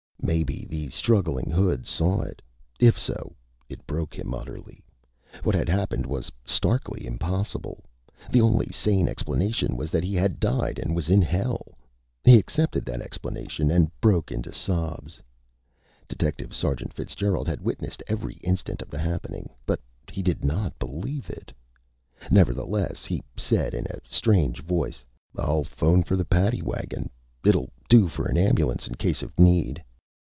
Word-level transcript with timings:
Maybe 0.23 0.65
the 0.69 0.87
struggling 0.91 1.49
hood 1.49 1.87
saw 1.87 2.21
it. 2.21 2.43
If 2.79 2.97
so, 2.97 3.33
it 3.67 3.85
broke 3.87 4.17
him 4.17 4.35
utterly. 4.35 4.83
What 5.41 5.55
had 5.55 5.67
happened 5.67 6.05
was 6.05 6.31
starkly 6.45 7.07
impossible. 7.07 7.83
The 8.31 8.39
only 8.39 8.67
sane 8.67 9.09
explanation 9.09 9.75
was 9.75 9.89
that 9.89 10.03
he 10.03 10.13
had 10.13 10.39
died 10.39 10.77
and 10.77 10.95
was 10.95 11.09
in 11.09 11.23
hell. 11.23 11.73
He 12.23 12.37
accepted 12.37 12.85
that 12.85 13.01
explanation 13.01 13.71
and 13.71 13.89
broke 13.99 14.31
into 14.31 14.53
sobs. 14.53 15.21
Detective 16.07 16.53
Sergeant 16.53 16.93
Fitzgerald 16.93 17.47
had 17.47 17.59
witnessed 17.59 18.03
every 18.07 18.35
instant 18.35 18.83
of 18.83 18.89
the 18.89 18.99
happening, 18.99 19.49
but 19.65 19.81
he 20.11 20.21
did 20.21 20.45
not 20.45 20.77
believe 20.77 21.31
it. 21.31 21.51
Nevertheless, 22.29 23.05
he 23.05 23.23
said 23.35 23.73
in 23.73 23.87
a 23.87 23.99
strange 24.07 24.61
voice: 24.61 25.03
"I'll 25.35 25.63
phone 25.65 26.03
for 26.03 26.15
the 26.15 26.25
paddy 26.25 26.61
wagon. 26.61 27.09
It'll 27.43 27.71
do 27.89 28.07
for 28.07 28.27
a 28.27 28.37
ambulance, 28.37 28.87
in 28.87 28.95
case 28.95 29.23
of 29.23 29.37
need." 29.37 29.83